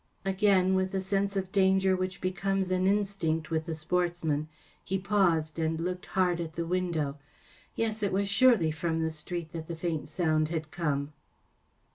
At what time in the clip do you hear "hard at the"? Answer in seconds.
6.17-6.65